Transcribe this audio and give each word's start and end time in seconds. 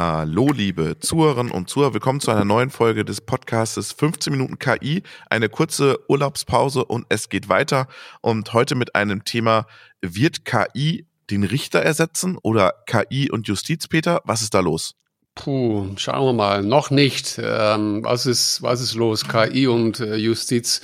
Hallo, 0.00 0.52
liebe 0.52 1.00
Zuhörerinnen 1.00 1.50
und 1.50 1.68
Zuhörer. 1.68 1.92
Willkommen 1.92 2.20
zu 2.20 2.30
einer 2.30 2.44
neuen 2.44 2.70
Folge 2.70 3.04
des 3.04 3.20
Podcastes 3.20 3.90
15 3.90 4.32
Minuten 4.32 4.56
KI. 4.60 5.02
Eine 5.28 5.48
kurze 5.48 5.98
Urlaubspause 6.08 6.84
und 6.84 7.04
es 7.08 7.28
geht 7.28 7.48
weiter. 7.48 7.88
Und 8.20 8.52
heute 8.52 8.76
mit 8.76 8.94
einem 8.94 9.24
Thema, 9.24 9.66
wird 10.00 10.44
KI 10.44 11.04
den 11.30 11.42
Richter 11.42 11.80
ersetzen 11.80 12.38
oder 12.40 12.74
KI 12.86 13.28
und 13.28 13.48
Justiz, 13.48 13.88
Peter? 13.88 14.22
Was 14.24 14.40
ist 14.40 14.54
da 14.54 14.60
los? 14.60 14.94
Puh, 15.34 15.88
schauen 15.96 16.26
wir 16.26 16.32
mal. 16.32 16.62
Noch 16.62 16.90
nicht. 16.90 17.40
Ähm, 17.42 18.04
was 18.04 18.24
ist, 18.26 18.62
was 18.62 18.80
ist 18.80 18.94
los? 18.94 19.26
KI 19.26 19.66
und 19.66 19.98
äh, 19.98 20.14
Justiz. 20.14 20.80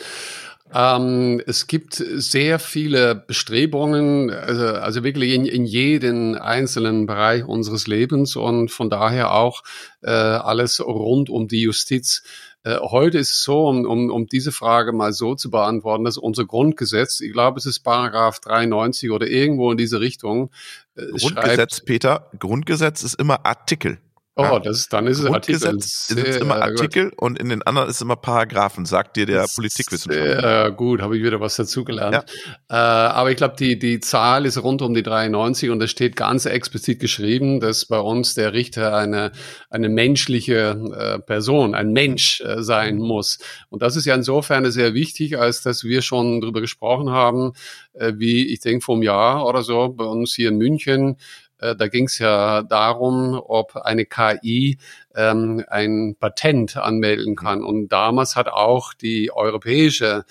Ähm, 0.76 1.40
es 1.46 1.68
gibt 1.68 1.94
sehr 1.94 2.58
viele 2.58 3.14
Bestrebungen, 3.14 4.30
also, 4.30 4.66
also 4.66 5.04
wirklich 5.04 5.32
in, 5.32 5.46
in 5.46 5.64
jeden 5.64 6.36
einzelnen 6.36 7.06
Bereich 7.06 7.44
unseres 7.44 7.86
Lebens 7.86 8.34
und 8.34 8.72
von 8.72 8.90
daher 8.90 9.32
auch 9.32 9.62
äh, 10.02 10.10
alles 10.10 10.80
rund 10.84 11.30
um 11.30 11.46
die 11.46 11.60
Justiz. 11.60 12.24
Äh, 12.64 12.78
heute 12.80 13.18
ist 13.18 13.30
es 13.30 13.42
so, 13.44 13.68
um, 13.68 13.84
um, 13.84 14.10
um 14.10 14.26
diese 14.26 14.50
Frage 14.50 14.92
mal 14.92 15.12
so 15.12 15.36
zu 15.36 15.48
beantworten, 15.48 16.02
dass 16.02 16.18
unser 16.18 16.44
Grundgesetz, 16.44 17.20
ich 17.20 17.32
glaube, 17.32 17.58
es 17.60 17.66
ist 17.66 17.80
Paragraph 17.80 18.40
93 18.40 19.12
oder 19.12 19.28
irgendwo 19.28 19.70
in 19.70 19.76
diese 19.76 20.00
Richtung. 20.00 20.50
Äh, 20.96 21.06
Grundgesetz, 21.06 21.76
schreibt, 21.76 21.86
Peter, 21.86 22.30
Grundgesetz 22.40 23.04
ist 23.04 23.14
immer 23.14 23.46
Artikel. 23.46 23.98
Oh, 24.36 24.58
das, 24.58 24.88
dann 24.88 25.06
ist 25.06 25.20
es 25.20 25.26
Artikel. 25.26 25.76
ist 25.76 26.40
immer 26.40 26.60
Artikel 26.60 27.10
gut. 27.10 27.18
und 27.20 27.38
in 27.38 27.50
den 27.50 27.62
anderen 27.62 27.88
ist 27.88 28.02
immer 28.02 28.16
Paragraphen, 28.16 28.84
sagt 28.84 29.16
dir 29.16 29.26
der 29.26 29.46
Politikwissenschaftler. 29.54 30.40
Sehr 30.40 30.70
gut, 30.72 31.02
habe 31.02 31.16
ich 31.16 31.22
wieder 31.22 31.38
was 31.40 31.54
dazugelernt. 31.54 32.24
Ja. 32.68 33.06
Äh, 33.08 33.12
aber 33.12 33.30
ich 33.30 33.36
glaube, 33.36 33.54
die, 33.56 33.78
die 33.78 34.00
Zahl 34.00 34.44
ist 34.44 34.60
rund 34.60 34.82
um 34.82 34.92
die 34.92 35.04
93 35.04 35.70
und 35.70 35.80
es 35.80 35.92
steht 35.92 36.16
ganz 36.16 36.46
explizit 36.46 36.98
geschrieben, 36.98 37.60
dass 37.60 37.84
bei 37.84 38.00
uns 38.00 38.34
der 38.34 38.52
Richter 38.54 38.96
eine, 38.96 39.30
eine 39.70 39.88
menschliche 39.88 40.80
äh, 40.98 41.18
Person, 41.20 41.76
ein 41.76 41.92
Mensch 41.92 42.40
äh, 42.40 42.60
sein 42.60 42.98
muss. 42.98 43.38
Und 43.70 43.82
das 43.82 43.94
ist 43.94 44.04
ja 44.04 44.16
insofern 44.16 44.68
sehr 44.72 44.94
wichtig, 44.94 45.38
als 45.38 45.62
dass 45.62 45.84
wir 45.84 46.02
schon 46.02 46.40
darüber 46.40 46.60
gesprochen 46.60 47.10
haben, 47.10 47.52
äh, 47.92 48.14
wie 48.16 48.52
ich 48.52 48.58
denke 48.58 48.84
vom 48.84 49.00
Jahr 49.04 49.46
oder 49.46 49.62
so 49.62 49.90
bei 49.90 50.04
uns 50.04 50.34
hier 50.34 50.48
in 50.48 50.56
München 50.56 51.18
äh, 51.64 51.76
da 51.76 51.88
ging 51.88 52.06
es 52.06 52.18
ja 52.18 52.62
darum, 52.62 53.40
ob 53.42 53.76
eine 53.76 54.04
KI 54.04 54.78
ähm, 55.14 55.64
ein 55.68 56.16
Patent 56.18 56.76
anmelden 56.76 57.32
mhm. 57.32 57.36
kann. 57.36 57.64
Und 57.64 57.88
damals 57.88 58.36
hat 58.36 58.48
auch 58.48 58.92
die 58.92 59.32
europäische 59.32 60.24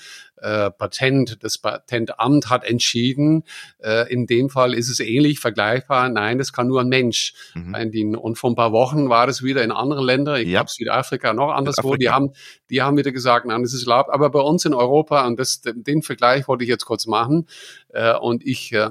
äh, 0.44 0.70
Patent, 0.72 1.42
das 1.42 1.58
Patentamt 1.58 2.50
hat 2.50 2.66
entschieden, 2.66 3.44
äh, 3.82 4.12
in 4.12 4.28
dem 4.28 4.50
Fall 4.50 4.74
ist 4.74 4.90
es 4.90 5.00
ähnlich 5.00 5.40
vergleichbar, 5.40 6.10
nein, 6.10 6.38
das 6.38 6.52
kann 6.52 6.68
nur 6.68 6.82
ein 6.82 6.90
Mensch 6.90 7.34
mhm. 7.56 7.74
eindienen. 7.74 8.16
Und 8.16 8.38
vor 8.38 8.52
ein 8.52 8.56
paar 8.56 8.74
Wochen 8.74 9.10
war 9.10 9.26
das 9.26 9.42
wieder 9.42 9.64
in 9.64 9.72
anderen 9.72 10.06
Ländern, 10.06 10.42
ich 10.42 10.50
ja. 10.50 10.60
glaube 10.60 10.70
Südafrika, 10.70 11.34
noch 11.34 11.52
anderswo, 11.52 11.96
die 11.96 12.10
haben, 12.10 12.34
die 12.70 12.82
haben 12.82 12.98
wieder 12.98 13.12
gesagt, 13.12 13.46
nein, 13.46 13.62
das 13.62 13.74
ist 13.74 13.88
erlaubt. 13.88 14.10
Aber 14.12 14.30
bei 14.30 14.42
uns 14.42 14.66
in 14.66 14.74
Europa, 14.74 15.26
und 15.26 15.40
das, 15.40 15.62
den 15.64 16.02
Vergleich 16.02 16.48
wollte 16.48 16.66
ich 16.66 16.70
jetzt 16.70 16.86
kurz 16.86 17.08
machen, 17.08 17.48
äh, 17.90 18.14
und 18.14 18.46
ich 18.46 18.74
äh, 18.74 18.90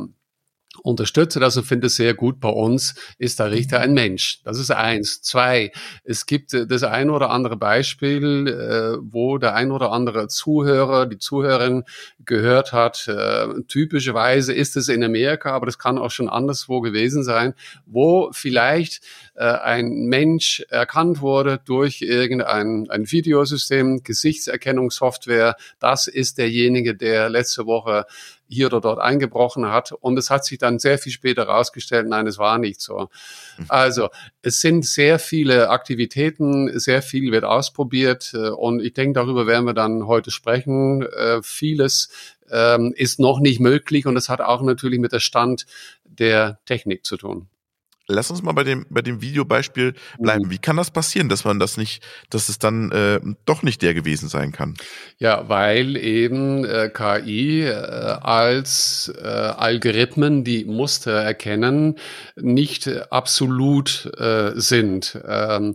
unterstütze 0.82 1.38
das 1.38 1.56
und 1.56 1.64
finde 1.64 1.88
es 1.88 1.96
sehr 1.96 2.14
gut. 2.14 2.40
Bei 2.40 2.48
uns 2.48 2.94
ist 3.18 3.38
der 3.38 3.50
Richter 3.50 3.80
ein 3.80 3.92
Mensch. 3.92 4.40
Das 4.44 4.58
ist 4.58 4.70
eins. 4.70 5.20
Zwei, 5.22 5.70
es 6.04 6.26
gibt 6.26 6.54
äh, 6.54 6.66
das 6.66 6.82
ein 6.82 7.10
oder 7.10 7.30
andere 7.30 7.56
Beispiel, 7.56 8.48
äh, 8.48 8.98
wo 9.02 9.38
der 9.38 9.54
ein 9.54 9.70
oder 9.70 9.92
andere 9.92 10.28
Zuhörer, 10.28 11.06
die 11.06 11.18
Zuhörerin 11.18 11.84
gehört 12.24 12.72
hat. 12.72 13.06
Äh, 13.06 13.62
typischerweise 13.68 14.52
ist 14.52 14.76
es 14.76 14.88
in 14.88 15.04
Amerika, 15.04 15.52
aber 15.52 15.66
das 15.66 15.78
kann 15.78 15.98
auch 15.98 16.10
schon 16.10 16.28
anderswo 16.28 16.80
gewesen 16.80 17.22
sein, 17.22 17.54
wo 17.86 18.30
vielleicht 18.32 19.00
ein 19.34 20.06
Mensch 20.08 20.62
erkannt 20.68 21.22
wurde 21.22 21.58
durch 21.64 22.02
irgendein 22.02 22.86
ein 22.90 23.10
Videosystem, 23.10 24.02
Gesichtserkennungssoftware. 24.04 25.56
Das 25.80 26.06
ist 26.06 26.36
derjenige, 26.36 26.94
der 26.94 27.30
letzte 27.30 27.64
Woche 27.64 28.04
hier 28.52 28.66
oder 28.66 28.80
dort 28.80 29.00
eingebrochen 29.00 29.66
hat. 29.66 29.92
Und 29.92 30.18
es 30.18 30.30
hat 30.30 30.44
sich 30.44 30.58
dann 30.58 30.78
sehr 30.78 30.98
viel 30.98 31.12
später 31.12 31.46
herausgestellt, 31.46 32.06
nein, 32.08 32.26
es 32.26 32.38
war 32.38 32.58
nicht 32.58 32.80
so. 32.80 33.08
Mhm. 33.58 33.64
Also 33.68 34.08
es 34.42 34.60
sind 34.60 34.84
sehr 34.84 35.18
viele 35.18 35.70
Aktivitäten, 35.70 36.78
sehr 36.78 37.02
viel 37.02 37.32
wird 37.32 37.44
ausprobiert 37.44 38.32
äh, 38.34 38.50
und 38.50 38.80
ich 38.80 38.92
denke, 38.92 39.14
darüber 39.20 39.46
werden 39.46 39.66
wir 39.66 39.74
dann 39.74 40.06
heute 40.06 40.30
sprechen. 40.30 41.02
Äh, 41.02 41.42
vieles 41.42 42.10
ähm, 42.50 42.92
ist 42.96 43.18
noch 43.18 43.40
nicht 43.40 43.60
möglich 43.60 44.06
und 44.06 44.16
es 44.16 44.28
hat 44.28 44.40
auch 44.40 44.62
natürlich 44.62 45.00
mit 45.00 45.12
der 45.12 45.20
Stand 45.20 45.66
der 46.04 46.58
Technik 46.66 47.04
zu 47.06 47.16
tun. 47.16 47.48
Lass 48.12 48.30
uns 48.30 48.42
mal 48.42 48.52
bei 48.52 48.64
dem, 48.64 48.86
bei 48.90 49.02
dem 49.02 49.20
Videobeispiel 49.20 49.94
bleiben. 50.18 50.46
Mhm. 50.46 50.50
Wie 50.50 50.58
kann 50.58 50.76
das 50.76 50.90
passieren, 50.90 51.28
dass 51.28 51.44
man 51.44 51.58
das 51.58 51.76
nicht, 51.76 52.02
dass 52.30 52.48
es 52.48 52.58
dann 52.58 52.92
äh, 52.92 53.20
doch 53.44 53.62
nicht 53.62 53.82
der 53.82 53.94
gewesen 53.94 54.28
sein 54.28 54.52
kann? 54.52 54.74
Ja, 55.18 55.48
weil 55.48 55.96
eben 55.96 56.64
äh, 56.64 56.90
KI 56.92 57.62
äh, 57.62 57.72
als 57.72 59.12
äh, 59.20 59.26
Algorithmen, 59.26 60.44
die 60.44 60.64
Muster 60.64 61.12
erkennen, 61.12 61.98
nicht 62.36 62.88
absolut 63.10 64.10
äh, 64.18 64.52
sind. 64.54 65.18
Ähm, 65.26 65.74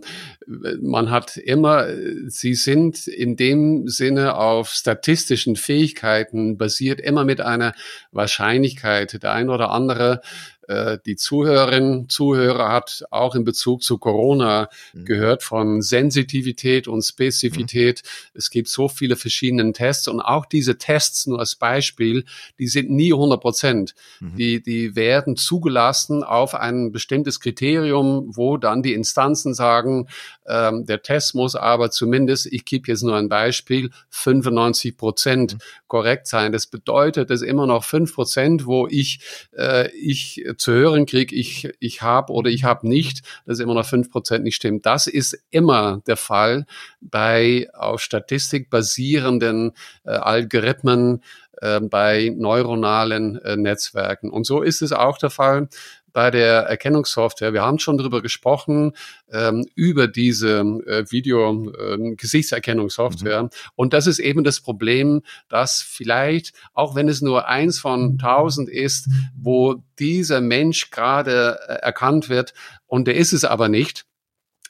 man 0.80 1.10
hat 1.10 1.36
immer, 1.36 1.86
sie 2.26 2.54
sind 2.54 3.06
in 3.06 3.36
dem 3.36 3.88
Sinne 3.88 4.36
auf 4.36 4.70
statistischen 4.70 5.56
Fähigkeiten 5.56 6.56
basiert, 6.56 7.00
immer 7.00 7.24
mit 7.24 7.40
einer 7.40 7.74
Wahrscheinlichkeit. 8.12 9.22
Der 9.22 9.32
ein 9.32 9.50
oder 9.50 9.70
andere 9.70 10.22
äh, 10.68 10.98
die 11.04 11.16
Zuhörerin, 11.16 12.08
Zuhörer 12.08 12.70
hat 12.70 13.04
auch 13.10 13.34
in 13.34 13.44
Bezug 13.44 13.82
zu 13.82 13.96
Corona 13.96 14.68
mhm. 14.92 15.04
gehört 15.06 15.42
von 15.42 15.80
Sensitivität 15.80 16.86
und 16.88 17.02
Spezifität. 17.02 18.02
Mhm. 18.04 18.38
Es 18.38 18.50
gibt 18.50 18.68
so 18.68 18.88
viele 18.88 19.16
verschiedene 19.16 19.72
Tests 19.72 20.08
und 20.08 20.20
auch 20.20 20.44
diese 20.44 20.76
Tests, 20.76 21.26
nur 21.26 21.40
als 21.40 21.56
Beispiel, 21.56 22.24
die 22.58 22.68
sind 22.68 22.90
nie 22.90 23.14
100 23.14 23.40
Prozent. 23.40 23.94
Mhm. 24.20 24.36
Die, 24.36 24.62
die 24.62 24.94
werden 24.94 25.36
zugelassen 25.36 26.22
auf 26.22 26.54
ein 26.54 26.92
bestimmtes 26.92 27.40
Kriterium, 27.40 28.36
wo 28.36 28.58
dann 28.58 28.82
die 28.82 28.92
Instanzen 28.92 29.54
sagen, 29.54 30.08
ähm, 30.46 30.84
der 30.84 31.00
Test 31.00 31.34
muss 31.34 31.54
aber 31.54 31.90
zumindest, 31.90 32.46
ich 32.46 32.66
gebe 32.66 32.88
jetzt 32.88 33.02
nur 33.02 33.16
ein 33.16 33.30
Beispiel, 33.30 33.90
95 34.10 34.98
Prozent 34.98 35.54
mhm. 35.54 35.58
korrekt 35.86 36.26
sein. 36.26 36.52
Das 36.52 36.66
bedeutet, 36.66 37.30
dass 37.30 37.40
immer 37.40 37.66
noch 37.66 37.84
fünf 37.84 38.14
Prozent, 38.14 38.66
wo 38.66 38.86
ich, 38.86 39.20
äh, 39.56 39.90
ich 39.92 40.44
zu 40.58 40.72
hören 40.72 41.06
kriege, 41.06 41.34
ich, 41.34 41.70
ich 41.80 42.02
habe 42.02 42.32
oder 42.32 42.50
ich 42.50 42.64
habe 42.64 42.88
nicht, 42.88 43.22
dass 43.46 43.60
immer 43.60 43.74
noch 43.74 43.86
fünf 43.86 44.10
Prozent 44.10 44.44
nicht 44.44 44.56
stimmt. 44.56 44.86
Das 44.86 45.06
ist 45.06 45.38
immer 45.50 46.02
der 46.06 46.16
Fall 46.16 46.66
bei 47.00 47.68
auf 47.74 48.00
Statistik 48.00 48.70
basierenden 48.70 49.72
äh, 50.04 50.10
Algorithmen, 50.10 51.22
äh, 51.60 51.80
bei 51.80 52.32
neuronalen 52.36 53.36
äh, 53.42 53.56
Netzwerken. 53.56 54.30
Und 54.30 54.44
so 54.44 54.62
ist 54.62 54.82
es 54.82 54.92
auch 54.92 55.18
der 55.18 55.30
Fall 55.30 55.68
bei 56.12 56.30
der 56.30 56.62
Erkennungssoftware. 56.62 57.52
Wir 57.52 57.62
haben 57.62 57.78
schon 57.78 57.98
darüber 57.98 58.22
gesprochen, 58.22 58.92
ähm, 59.30 59.66
über 59.74 60.08
diese 60.08 60.60
äh, 60.86 61.04
Video-Gesichtserkennungssoftware. 61.10 63.38
Äh, 63.38 63.42
mhm. 63.44 63.50
Und 63.74 63.92
das 63.92 64.06
ist 64.06 64.18
eben 64.18 64.44
das 64.44 64.60
Problem, 64.60 65.22
dass 65.48 65.82
vielleicht, 65.82 66.54
auch 66.74 66.94
wenn 66.94 67.08
es 67.08 67.20
nur 67.20 67.48
eins 67.48 67.78
von 67.78 68.18
tausend 68.18 68.68
ist, 68.68 69.08
wo 69.36 69.82
dieser 69.98 70.40
Mensch 70.40 70.90
gerade 70.90 71.58
äh, 71.68 71.74
erkannt 71.74 72.28
wird, 72.28 72.54
und 72.86 73.06
der 73.06 73.16
ist 73.16 73.32
es 73.32 73.44
aber 73.44 73.68
nicht, 73.68 74.06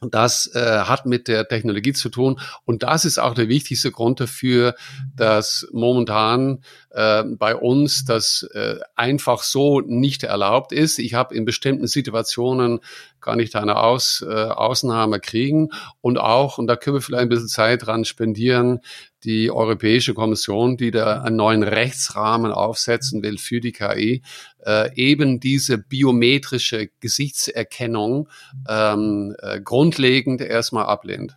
das 0.00 0.50
äh, 0.54 0.80
hat 0.80 1.06
mit 1.06 1.28
der 1.28 1.48
Technologie 1.48 1.92
zu 1.92 2.08
tun 2.08 2.40
und 2.64 2.82
das 2.82 3.04
ist 3.04 3.18
auch 3.18 3.34
der 3.34 3.48
wichtigste 3.48 3.90
Grund 3.90 4.20
dafür, 4.20 4.74
dass 5.16 5.66
momentan 5.72 6.62
äh, 6.90 7.24
bei 7.24 7.54
uns 7.54 8.04
das 8.04 8.48
äh, 8.54 8.76
einfach 8.94 9.42
so 9.42 9.80
nicht 9.80 10.22
erlaubt 10.22 10.72
ist. 10.72 10.98
Ich 10.98 11.14
habe 11.14 11.34
in 11.34 11.44
bestimmten 11.44 11.86
Situationen 11.86 12.80
kann 13.20 13.40
ich 13.40 13.50
da 13.50 13.60
eine 13.60 13.76
Aus, 13.76 14.24
äh, 14.26 14.32
Ausnahme 14.32 15.20
kriegen 15.20 15.70
und 16.00 16.18
auch, 16.18 16.58
und 16.58 16.66
da 16.66 16.76
können 16.76 16.96
wir 16.96 17.00
vielleicht 17.00 17.22
ein 17.22 17.28
bisschen 17.28 17.48
Zeit 17.48 17.86
dran 17.86 18.04
spendieren, 18.04 18.80
die 19.24 19.50
Europäische 19.50 20.14
Kommission, 20.14 20.76
die 20.76 20.90
da 20.90 21.22
einen 21.22 21.36
neuen 21.36 21.62
Rechtsrahmen 21.62 22.52
aufsetzen 22.52 23.22
will 23.22 23.38
für 23.38 23.60
die 23.60 23.72
KI, 23.72 24.22
äh, 24.64 24.94
eben 24.94 25.40
diese 25.40 25.78
biometrische 25.78 26.88
Gesichtserkennung 27.00 28.28
ähm, 28.68 29.34
äh, 29.40 29.60
grundlegend 29.60 30.40
erstmal 30.40 30.86
ablehnt. 30.86 31.36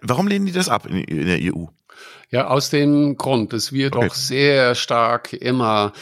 Warum 0.00 0.26
lehnen 0.26 0.46
die 0.46 0.52
das 0.52 0.68
ab 0.68 0.86
in, 0.86 0.96
in 1.04 1.26
der 1.26 1.38
EU? 1.54 1.66
Ja, 2.32 2.46
aus 2.46 2.70
dem 2.70 3.16
Grund, 3.16 3.52
dass 3.52 3.72
wir 3.72 3.88
okay. 3.88 4.06
doch 4.06 4.14
sehr 4.14 4.76
stark 4.76 5.32
immer 5.32 5.92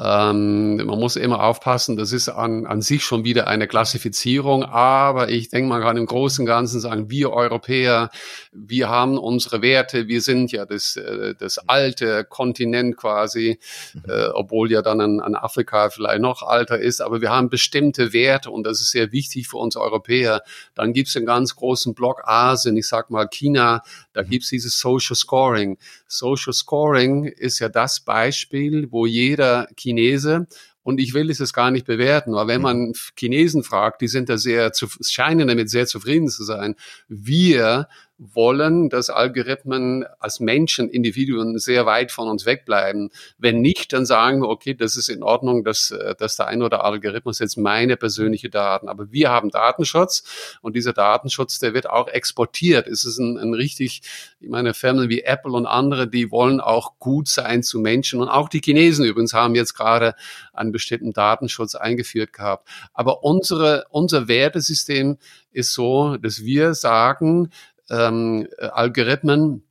ähm, 0.00 0.76
man 0.76 0.98
muss 0.98 1.16
immer 1.16 1.42
aufpassen, 1.42 1.96
das 1.96 2.12
ist 2.12 2.28
an, 2.28 2.64
an 2.66 2.80
sich 2.80 3.02
schon 3.02 3.24
wieder 3.24 3.48
eine 3.48 3.66
Klassifizierung, 3.66 4.64
aber 4.64 5.30
ich 5.30 5.48
denke, 5.48 5.68
man 5.68 5.82
kann 5.82 5.96
im 5.96 6.06
Großen 6.06 6.42
und 6.42 6.46
Ganzen 6.46 6.80
sagen, 6.80 7.10
wir 7.10 7.32
Europäer, 7.32 8.10
wir 8.52 8.88
haben 8.88 9.18
unsere 9.18 9.62
Werte, 9.62 10.06
wir 10.06 10.20
sind 10.20 10.52
ja 10.52 10.64
das, 10.64 10.96
äh, 10.96 11.34
das 11.38 11.58
alte 11.68 12.24
Kontinent 12.24 12.96
quasi, 12.96 13.58
mhm. 13.94 14.02
äh, 14.08 14.28
obwohl 14.28 14.70
ja 14.70 14.80
dann 14.80 15.00
an, 15.00 15.20
an 15.20 15.34
Afrika 15.34 15.90
vielleicht 15.90 16.20
noch 16.22 16.42
alter 16.42 16.78
ist, 16.78 17.00
aber 17.00 17.20
wir 17.20 17.30
haben 17.30 17.50
bestimmte 17.50 18.12
Werte 18.12 18.50
und 18.50 18.64
das 18.64 18.80
ist 18.80 18.92
sehr 18.92 19.12
wichtig 19.12 19.48
für 19.48 19.56
uns 19.58 19.76
Europäer. 19.76 20.42
Dann 20.74 20.92
gibt 20.92 21.08
es 21.08 21.16
einen 21.16 21.26
ganz 21.26 21.56
großen 21.56 21.94
Block 21.94 22.22
Asien, 22.24 22.76
ich 22.76 22.86
sag 22.86 23.10
mal 23.10 23.28
China, 23.28 23.82
da 24.12 24.22
mhm. 24.22 24.30
gibt 24.30 24.44
es 24.44 24.50
dieses 24.50 24.78
Social 24.78 25.16
Scoring. 25.16 25.69
Social 26.06 26.52
Scoring 26.52 27.24
ist 27.24 27.58
ja 27.58 27.68
das 27.68 28.00
Beispiel, 28.00 28.90
wo 28.90 29.06
jeder 29.06 29.68
Chinese 29.76 30.46
und 30.82 30.98
ich 30.98 31.14
will 31.14 31.30
es 31.30 31.52
gar 31.52 31.70
nicht 31.70 31.86
bewerten, 31.86 32.34
aber 32.34 32.48
wenn 32.48 32.58
mhm. 32.58 32.62
man 32.62 32.92
Chinesen 33.16 33.62
fragt, 33.62 34.00
die 34.00 34.08
sind 34.08 34.28
da 34.28 34.38
sehr, 34.38 34.72
zu, 34.72 34.88
scheinen 35.00 35.48
damit 35.48 35.70
sehr 35.70 35.86
zufrieden 35.86 36.28
zu 36.28 36.44
sein. 36.44 36.74
Wir 37.08 37.88
wollen, 38.20 38.90
dass 38.90 39.08
Algorithmen 39.08 40.04
als 40.18 40.40
Menschen, 40.40 40.90
Individuen 40.90 41.58
sehr 41.58 41.86
weit 41.86 42.12
von 42.12 42.28
uns 42.28 42.44
wegbleiben. 42.44 43.10
Wenn 43.38 43.62
nicht, 43.62 43.94
dann 43.94 44.04
sagen 44.04 44.42
wir, 44.42 44.48
okay, 44.48 44.74
das 44.74 44.96
ist 44.96 45.08
in 45.08 45.22
Ordnung, 45.22 45.64
dass, 45.64 45.90
äh, 45.90 46.14
dass 46.16 46.36
der 46.36 46.46
ein 46.46 46.62
oder 46.62 46.84
Algorithmus 46.84 47.38
jetzt 47.38 47.56
meine 47.56 47.96
persönliche 47.96 48.50
Daten. 48.50 48.88
Aber 48.88 49.10
wir 49.10 49.30
haben 49.30 49.50
Datenschutz 49.50 50.58
und 50.60 50.76
dieser 50.76 50.92
Datenschutz, 50.92 51.58
der 51.60 51.72
wird 51.72 51.88
auch 51.88 52.08
exportiert. 52.08 52.86
Es 52.86 53.06
ist 53.06 53.18
ein, 53.18 53.38
ein 53.38 53.54
richtig, 53.54 54.02
ich 54.38 54.48
meine, 54.50 54.74
Firmen 54.74 55.08
wie 55.08 55.22
Apple 55.22 55.52
und 55.52 55.64
andere, 55.64 56.06
die 56.06 56.30
wollen 56.30 56.60
auch 56.60 56.98
gut 56.98 57.26
sein 57.26 57.62
zu 57.62 57.80
Menschen. 57.80 58.20
Und 58.20 58.28
auch 58.28 58.50
die 58.50 58.60
Chinesen 58.62 59.06
übrigens 59.06 59.32
haben 59.32 59.54
jetzt 59.54 59.74
gerade 59.74 60.14
einen 60.52 60.72
bestimmten 60.72 61.14
Datenschutz 61.14 61.74
eingeführt 61.74 62.34
gehabt. 62.34 62.68
Aber 62.92 63.24
unsere, 63.24 63.86
unser 63.88 64.28
Wertesystem 64.28 65.16
ist 65.52 65.74
so, 65.74 66.16
dass 66.16 66.44
wir 66.44 66.74
sagen, 66.74 67.50
ähm, 67.90 68.48
Algorithmen 68.58 69.62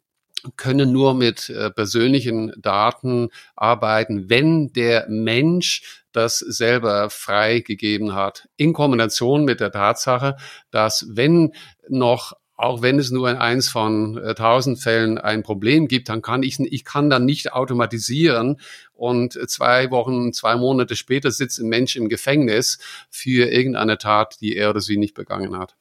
können 0.55 0.91
nur 0.91 1.13
mit 1.13 1.49
äh, 1.49 1.69
persönlichen 1.69 2.53
Daten 2.57 3.29
arbeiten, 3.55 4.29
wenn 4.29 4.71
der 4.73 5.07
Mensch 5.09 6.03
das 6.11 6.39
selber 6.39 7.09
freigegeben 7.09 8.13
hat, 8.13 8.47
in 8.57 8.73
Kombination 8.73 9.45
mit 9.45 9.59
der 9.59 9.71
Tatsache, 9.71 10.37
dass 10.71 11.05
wenn 11.09 11.53
noch 11.87 12.33
auch 12.55 12.81
wenn 12.81 12.99
es 12.99 13.09
nur 13.09 13.29
in 13.29 13.37
eins 13.37 13.69
von 13.69 14.17
äh, 14.17 14.35
tausend 14.35 14.79
Fällen 14.79 15.17
ein 15.17 15.43
Problem 15.43 15.87
gibt, 15.87 16.09
dann 16.09 16.21
kann 16.21 16.43
ich, 16.43 16.59
ich 16.59 16.83
kann 16.83 17.09
dann 17.09 17.23
nicht 17.23 17.53
automatisieren 17.53 18.59
und 18.93 19.39
zwei 19.49 19.89
Wochen, 19.91 20.33
zwei 20.33 20.57
Monate 20.57 20.97
später 20.97 21.31
sitzt 21.31 21.59
ein 21.59 21.69
Mensch 21.69 21.95
im 21.95 22.09
Gefängnis 22.09 22.79
für 23.09 23.49
irgendeine 23.49 23.97
Tat, 23.97 24.41
die 24.41 24.57
er 24.57 24.71
oder 24.71 24.81
sie 24.81 24.97
nicht 24.97 25.13
begangen 25.13 25.57
hat. 25.57 25.77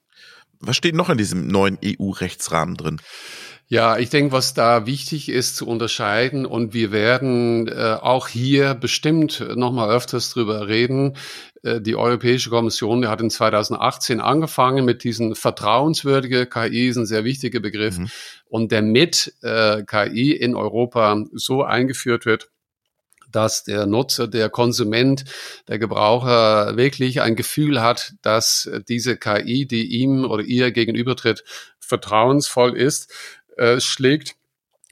Was 0.60 0.76
steht 0.76 0.94
noch 0.94 1.10
in 1.10 1.18
diesem 1.18 1.46
neuen 1.46 1.78
EU-Rechtsrahmen 1.84 2.76
drin? 2.76 3.00
Ja, 3.70 3.98
ich 3.98 4.08
denke, 4.08 4.32
was 4.32 4.54
da 4.54 4.86
wichtig 4.86 5.28
ist 5.28 5.56
zu 5.56 5.66
unterscheiden 5.66 6.46
und 6.46 6.72
wir 6.72 6.90
werden 6.90 7.68
äh, 7.68 7.98
auch 8.00 8.26
hier 8.26 8.72
bestimmt 8.74 9.46
nochmal 9.56 9.90
öfters 9.94 10.30
drüber 10.30 10.68
reden. 10.68 11.16
Äh, 11.62 11.82
die 11.82 11.94
Europäische 11.94 12.48
Kommission 12.48 13.02
die 13.02 13.08
hat 13.08 13.20
in 13.20 13.28
2018 13.28 14.22
angefangen 14.22 14.86
mit 14.86 15.04
diesen 15.04 15.34
vertrauenswürdige 15.34 16.46
KI, 16.46 16.88
ist 16.88 16.96
ein 16.96 17.04
sehr 17.04 17.24
wichtiger 17.24 17.60
Begriff. 17.60 17.98
Mhm. 17.98 18.08
Und 18.48 18.72
damit 18.72 19.34
äh, 19.42 19.82
KI 19.82 20.32
in 20.32 20.54
Europa 20.54 21.24
so 21.34 21.62
eingeführt 21.62 22.24
wird, 22.24 22.48
dass 23.30 23.64
der 23.64 23.86
Nutzer, 23.86 24.28
der 24.28 24.48
Konsument, 24.50 25.24
der 25.68 25.78
Gebraucher 25.78 26.76
wirklich 26.76 27.20
ein 27.20 27.36
Gefühl 27.36 27.82
hat, 27.82 28.14
dass 28.22 28.70
diese 28.88 29.16
KI, 29.16 29.66
die 29.66 29.86
ihm 30.00 30.24
oder 30.24 30.42
ihr 30.42 30.70
gegenübertritt, 30.72 31.44
vertrauensvoll 31.78 32.76
ist, 32.76 33.12
äh, 33.56 33.80
schlägt 33.80 34.36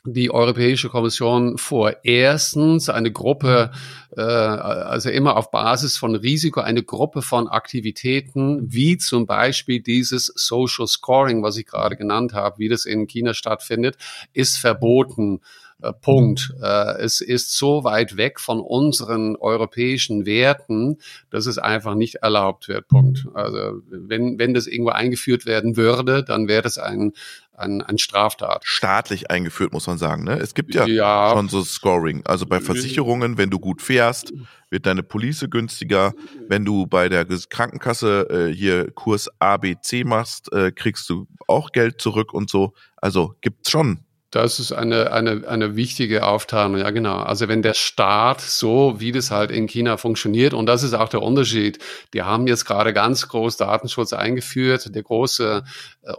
die 0.06 0.30
Europäische 0.30 0.88
Kommission 0.88 1.58
vor. 1.58 1.96
Erstens 2.04 2.88
eine 2.88 3.10
Gruppe, 3.10 3.72
äh, 4.16 4.20
also 4.20 5.10
immer 5.10 5.36
auf 5.36 5.50
Basis 5.50 5.96
von 5.96 6.14
Risiko, 6.14 6.60
eine 6.60 6.82
Gruppe 6.82 7.22
von 7.22 7.48
Aktivitäten, 7.48 8.72
wie 8.72 8.98
zum 8.98 9.26
Beispiel 9.26 9.80
dieses 9.80 10.32
Social 10.36 10.86
Scoring, 10.86 11.42
was 11.42 11.56
ich 11.56 11.66
gerade 11.66 11.96
genannt 11.96 12.32
habe, 12.34 12.58
wie 12.58 12.68
das 12.68 12.84
in 12.86 13.06
China 13.06 13.34
stattfindet, 13.34 13.96
ist 14.32 14.58
verboten. 14.58 15.40
Äh, 15.82 15.92
Punkt. 15.92 16.54
Äh, 16.62 17.02
es 17.02 17.20
ist 17.20 17.56
so 17.56 17.84
weit 17.84 18.16
weg 18.16 18.40
von 18.40 18.60
unseren 18.60 19.36
europäischen 19.36 20.24
Werten, 20.24 20.98
dass 21.30 21.44
es 21.44 21.58
einfach 21.58 21.94
nicht 21.94 22.16
erlaubt 22.16 22.68
wird. 22.68 22.88
Punkt. 22.88 23.26
Also 23.34 23.82
wenn, 23.90 24.38
wenn 24.38 24.54
das 24.54 24.66
irgendwo 24.66 24.90
eingeführt 24.90 25.44
werden 25.44 25.76
würde, 25.76 26.24
dann 26.24 26.48
wäre 26.48 26.62
das 26.62 26.78
ein, 26.78 27.12
ein, 27.52 27.82
ein 27.82 27.98
Straftat. 27.98 28.62
Staatlich 28.64 29.30
eingeführt, 29.30 29.74
muss 29.74 29.86
man 29.86 29.98
sagen. 29.98 30.24
Ne? 30.24 30.38
Es 30.38 30.54
gibt 30.54 30.74
ja, 30.74 30.86
ja, 30.86 31.32
schon 31.34 31.50
so 31.50 31.62
Scoring. 31.62 32.24
Also 32.24 32.46
bei 32.46 32.60
Versicherungen, 32.60 33.36
wenn 33.36 33.50
du 33.50 33.58
gut 33.58 33.82
fährst, 33.82 34.32
wird 34.70 34.86
deine 34.86 35.02
Police 35.02 35.46
günstiger. 35.50 36.14
Wenn 36.48 36.64
du 36.64 36.86
bei 36.86 37.10
der 37.10 37.26
Krankenkasse 37.26 38.28
äh, 38.30 38.54
hier 38.54 38.90
Kurs 38.92 39.28
ABC 39.40 40.04
machst, 40.04 40.50
äh, 40.52 40.72
kriegst 40.72 41.10
du 41.10 41.26
auch 41.46 41.72
Geld 41.72 42.00
zurück 42.00 42.32
und 42.32 42.48
so. 42.48 42.72
Also 42.96 43.34
gibt's 43.42 43.70
schon 43.70 44.05
das 44.30 44.58
ist 44.58 44.72
eine, 44.72 45.12
eine, 45.12 45.46
eine 45.46 45.76
wichtige 45.76 46.26
Aufteilung, 46.26 46.78
ja 46.78 46.90
genau. 46.90 47.18
Also 47.18 47.48
wenn 47.48 47.62
der 47.62 47.74
Staat 47.74 48.40
so, 48.40 48.96
wie 48.98 49.12
das 49.12 49.30
halt 49.30 49.50
in 49.50 49.66
China 49.66 49.96
funktioniert, 49.96 50.52
und 50.52 50.66
das 50.66 50.82
ist 50.82 50.94
auch 50.94 51.08
der 51.08 51.22
Unterschied, 51.22 51.78
die 52.12 52.22
haben 52.22 52.46
jetzt 52.46 52.64
gerade 52.64 52.92
ganz 52.92 53.28
groß 53.28 53.56
Datenschutz 53.56 54.12
eingeführt, 54.12 54.94
der 54.94 55.02
große, 55.02 55.64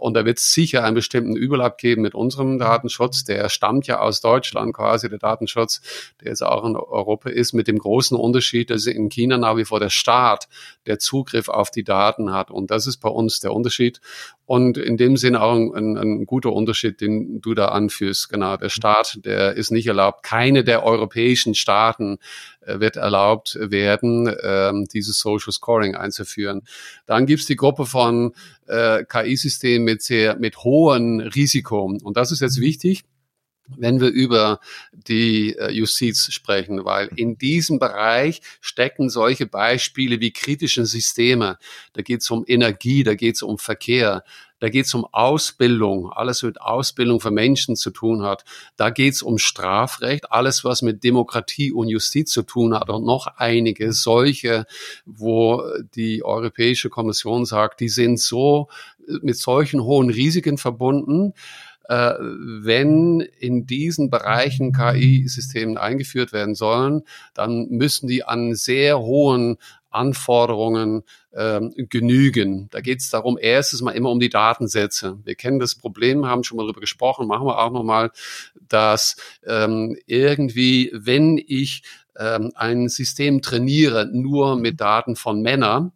und 0.00 0.14
da 0.14 0.24
wird 0.24 0.38
es 0.38 0.52
sicher 0.52 0.84
einen 0.84 0.94
bestimmten 0.94 1.36
Überlapp 1.36 1.78
geben 1.78 2.02
mit 2.02 2.14
unserem 2.14 2.58
Datenschutz, 2.58 3.24
der 3.24 3.48
stammt 3.48 3.86
ja 3.86 4.00
aus 4.00 4.20
Deutschland 4.20 4.74
quasi, 4.74 5.08
der 5.08 5.18
Datenschutz, 5.18 5.80
der 6.20 6.28
jetzt 6.28 6.42
auch 6.42 6.64
in 6.64 6.76
Europa 6.76 7.30
ist, 7.30 7.52
mit 7.52 7.68
dem 7.68 7.78
großen 7.78 8.16
Unterschied, 8.16 8.70
dass 8.70 8.86
in 8.86 9.08
China 9.08 9.38
nach 9.38 9.56
wie 9.56 9.64
vor 9.64 9.80
der 9.80 9.90
Staat 9.90 10.48
der 10.86 10.98
Zugriff 10.98 11.48
auf 11.48 11.70
die 11.70 11.84
Daten 11.84 12.32
hat. 12.32 12.50
Und 12.50 12.70
das 12.70 12.86
ist 12.86 12.98
bei 12.98 13.08
uns 13.08 13.40
der 13.40 13.52
Unterschied. 13.52 14.00
Und 14.44 14.78
in 14.78 14.96
dem 14.96 15.16
Sinne 15.16 15.42
auch 15.42 15.54
ein, 15.54 15.96
ein, 15.98 16.26
guter 16.26 16.52
Unterschied, 16.52 17.00
den 17.00 17.40
du 17.40 17.54
da 17.54 17.66
anführst. 17.68 18.30
Genau, 18.30 18.56
der 18.56 18.70
Staat, 18.70 19.18
der 19.24 19.54
ist 19.54 19.70
nicht 19.70 19.86
erlaubt. 19.86 20.22
Keine 20.22 20.64
der 20.64 20.84
europäischen 20.84 21.54
Staaten 21.54 22.18
wird 22.76 22.96
erlaubt 22.96 23.56
werden, 23.60 24.34
ähm, 24.42 24.86
dieses 24.92 25.18
Social 25.18 25.52
Scoring 25.52 25.94
einzuführen. 25.94 26.62
Dann 27.06 27.26
gibt's 27.26 27.46
die 27.46 27.56
Gruppe 27.56 27.86
von 27.86 28.34
äh, 28.66 29.04
KI-Systemen 29.04 29.84
mit 29.84 30.02
sehr 30.02 30.36
mit 30.36 30.58
hohem 30.64 31.20
Risiko. 31.20 31.96
Und 32.02 32.16
das 32.16 32.32
ist 32.32 32.40
jetzt 32.40 32.60
wichtig 32.60 33.04
wenn 33.76 34.00
wir 34.00 34.08
über 34.08 34.60
die 34.92 35.54
äh, 35.56 35.70
Justiz 35.70 36.32
sprechen, 36.32 36.84
weil 36.84 37.08
in 37.16 37.36
diesem 37.36 37.78
Bereich 37.78 38.40
stecken 38.60 39.10
solche 39.10 39.46
Beispiele 39.46 40.20
wie 40.20 40.32
kritische 40.32 40.86
Systeme. 40.86 41.58
Da 41.92 42.02
geht 42.02 42.22
es 42.22 42.30
um 42.30 42.44
Energie, 42.46 43.02
da 43.04 43.14
geht 43.14 43.36
es 43.36 43.42
um 43.42 43.58
Verkehr, 43.58 44.24
da 44.60 44.68
geht 44.68 44.86
es 44.86 44.94
um 44.94 45.06
Ausbildung, 45.12 46.10
alles 46.10 46.42
mit 46.42 46.60
Ausbildung 46.60 47.20
für 47.20 47.30
Menschen 47.30 47.76
zu 47.76 47.90
tun 47.90 48.22
hat. 48.22 48.44
Da 48.76 48.90
geht 48.90 49.14
es 49.14 49.22
um 49.22 49.38
Strafrecht, 49.38 50.32
alles 50.32 50.64
was 50.64 50.82
mit 50.82 51.04
Demokratie 51.04 51.72
und 51.72 51.88
Justiz 51.88 52.32
zu 52.32 52.42
tun 52.42 52.74
hat. 52.74 52.90
Und 52.90 53.04
noch 53.04 53.26
einige 53.36 53.92
solche, 53.92 54.66
wo 55.06 55.62
die 55.94 56.24
Europäische 56.24 56.90
Kommission 56.90 57.44
sagt, 57.44 57.80
die 57.80 57.88
sind 57.88 58.20
so 58.20 58.68
mit 59.22 59.36
solchen 59.36 59.82
hohen 59.82 60.10
Risiken 60.10 60.58
verbunden, 60.58 61.34
äh, 61.88 62.14
wenn 62.20 63.20
in 63.20 63.66
diesen 63.66 64.10
Bereichen 64.10 64.72
KI-Systemen 64.72 65.78
eingeführt 65.78 66.34
werden 66.34 66.54
sollen, 66.54 67.02
dann 67.32 67.68
müssen 67.70 68.08
die 68.08 68.24
an 68.24 68.54
sehr 68.54 68.98
hohen 68.98 69.56
Anforderungen 69.90 71.02
ähm, 71.34 71.72
genügen. 71.76 72.68
Da 72.70 72.80
geht 72.80 73.00
es 73.00 73.10
darum, 73.10 73.38
erstes 73.40 73.80
mal 73.80 73.92
immer 73.92 74.10
um 74.10 74.20
die 74.20 74.28
Datensätze. 74.28 75.18
Wir 75.24 75.34
kennen 75.34 75.58
das 75.58 75.74
Problem, 75.74 76.26
haben 76.26 76.44
schon 76.44 76.56
mal 76.56 76.64
darüber 76.64 76.80
gesprochen, 76.80 77.26
machen 77.26 77.46
wir 77.46 77.58
auch 77.58 77.72
nochmal, 77.72 78.10
dass 78.68 79.16
ähm, 79.46 79.96
irgendwie, 80.06 80.90
wenn 80.94 81.38
ich 81.38 81.82
ähm, 82.18 82.52
ein 82.54 82.88
System 82.88 83.42
trainiere, 83.42 84.06
nur 84.12 84.56
mit 84.56 84.80
Daten 84.80 85.16
von 85.16 85.40
Männern, 85.40 85.92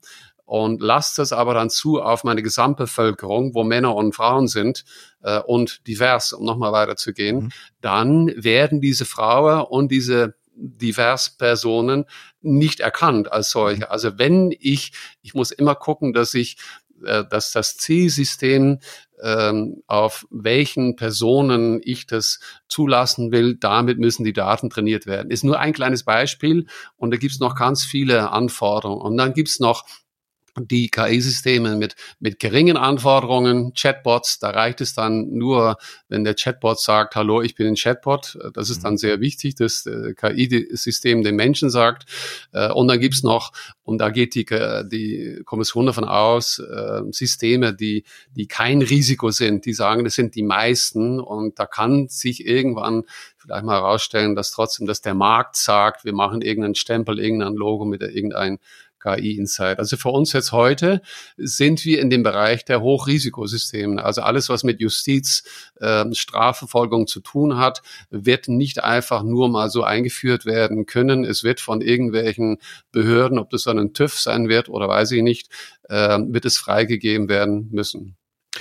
und 0.53 0.83
lasst 0.83 1.19
das 1.19 1.33
aber 1.33 1.55
dann 1.55 1.71
zu 1.71 2.03
auf 2.03 2.25
meine 2.25 2.43
Gesamtbevölkerung, 2.43 3.55
wo 3.55 3.65
Männer 3.65 3.95
und 3.95 4.15
Frauen 4.15 4.49
sind 4.49 4.85
äh, 5.23 5.39
und 5.39 5.87
divers, 5.87 6.35
um 6.35 6.45
nochmal 6.45 6.73
weiterzugehen, 6.73 7.45
mhm. 7.45 7.49
dann 7.81 8.31
werden 8.37 8.83
diese 8.83 9.07
Frauen 9.07 9.63
und 9.63 9.91
diese 9.91 10.35
divers 10.55 11.37
Personen 11.37 12.05
nicht 12.41 12.81
erkannt 12.81 13.33
als 13.33 13.51
solche. 13.51 13.91
Also 13.91 14.19
wenn 14.19 14.55
ich, 14.59 14.93
ich 15.23 15.35
muss 15.35 15.51
immer 15.51 15.75
gucken, 15.75 16.13
dass 16.13 16.35
ich, 16.35 16.57
äh, 17.05 17.25
dass 17.29 17.53
das 17.53 17.77
Zielsystem 17.77 18.79
ähm, 19.23 19.83
auf 19.87 20.27
welchen 20.31 20.97
Personen 20.97 21.81
ich 21.83 22.07
das 22.07 22.41
zulassen 22.69 23.31
will. 23.31 23.57
Damit 23.57 23.99
müssen 23.99 24.25
die 24.25 24.33
Daten 24.33 24.69
trainiert 24.69 25.07
werden. 25.07 25.31
Ist 25.31 25.45
nur 25.45 25.61
ein 25.61 25.73
kleines 25.73 26.05
Beispiel 26.05 26.67
und 26.97 27.13
da 27.13 27.17
gibt 27.17 27.33
es 27.33 27.41
noch 27.41 27.55
ganz 27.55 27.85
viele 27.85 28.31
Anforderungen. 28.31 29.01
Und 29.01 29.17
dann 29.17 29.33
gibt 29.33 29.49
es 29.49 29.61
noch 29.61 29.87
die 30.59 30.89
KI-Systeme 30.89 31.77
mit, 31.77 31.97
mit 32.21 32.39
geringen 32.39 32.77
Anforderungen, 32.77 33.73
Chatbots, 33.75 34.39
da 34.39 34.51
reicht 34.51 34.81
es 34.81 34.95
dann 34.95 35.31
nur, 35.33 35.77
wenn 36.09 36.25
der 36.25 36.35
Chatbot 36.35 36.79
sagt, 36.79 37.17
hallo, 37.17 37.41
ich 37.41 37.55
bin 37.55 37.67
ein 37.67 37.75
Chatbot. 37.75 38.39
Das 38.53 38.69
ist 38.69 38.85
dann 38.85 38.95
mhm. 38.95 38.99
sehr 38.99 39.21
wichtig, 39.21 39.55
dass 39.55 39.87
äh, 39.87 40.15
KI-System 40.15 41.23
den 41.23 41.37
Menschen 41.37 41.71
sagt. 41.71 42.05
Äh, 42.53 42.71
und 42.71 42.89
dann 42.89 43.01
gibt's 43.01 43.23
noch, 43.23 43.53
und 43.83 43.99
da 43.99 44.11
geht 44.11 44.35
die, 44.35 44.45
die 44.45 45.43
Kommission 45.45 45.87
davon 45.87 46.05
aus, 46.05 46.59
äh, 46.59 47.01
Systeme, 47.11 47.75
die, 47.75 48.05
die 48.37 48.47
kein 48.47 48.83
Risiko 48.83 49.31
sind, 49.31 49.65
die 49.65 49.73
sagen, 49.73 50.05
das 50.05 50.15
sind 50.15 50.35
die 50.35 50.43
meisten. 50.43 51.19
Und 51.19 51.59
da 51.59 51.67
kann 51.67 52.09
sich 52.09 52.47
irgendwann 52.47 53.05
vielleicht 53.39 53.65
mal 53.65 53.77
herausstellen, 53.77 54.35
dass 54.35 54.53
trotzdem, 54.53 54.87
dass 54.87 55.01
der 55.01 55.15
Markt 55.15 55.57
sagt, 55.57 56.05
wir 56.05 56.13
machen 56.13 56.43
irgendeinen 56.43 56.75
Stempel, 56.75 57.19
irgendein 57.19 57.55
Logo 57.55 57.85
mit 57.85 58.03
irgendein 58.03 58.59
KI 59.03 59.37
Insight. 59.37 59.79
Also 59.79 59.97
für 59.97 60.11
uns 60.11 60.33
jetzt 60.33 60.53
heute 60.53 61.03
sind 61.37 61.85
wir 61.85 62.01
in 62.01 62.11
dem 62.11 62.23
Bereich 62.23 62.65
der 62.65 62.81
Hochrisikosysteme. 62.81 64.03
Also 64.03 64.23
alles, 64.23 64.49
was 64.49 64.65
mit 64.65 64.81
Justiz, 64.81 65.45
äh, 65.81 66.05
Strafverfolgung 66.13 67.07
zu 67.07 67.21
tun 67.21 67.57
hat, 67.57 67.83
wird 68.11 68.49
nicht 68.49 68.85
einfach 68.85 69.23
nur 69.23 69.49
mal 69.49 69.71
so 69.71 69.83
eingeführt 69.83 70.47
werden 70.47 70.87
können. 70.87 71.25
Es 71.25 71.45
wird 71.45 71.61
von 71.61 71.81
irgendwelchen 71.81 72.59
Behörden, 72.93 73.39
ob 73.39 73.51
das 73.51 73.65
dann 73.65 73.79
ein 73.79 73.93
TÜV 73.93 74.19
sein 74.19 74.49
wird 74.49 74.69
oder 74.69 74.89
weiß 74.89 75.11
ich 75.13 75.23
nicht, 75.23 75.49
äh, 75.89 76.19
wird 76.19 76.45
es 76.45 76.59
freigegeben 76.59 77.29
werden 77.29 77.69
müssen. 77.73 78.17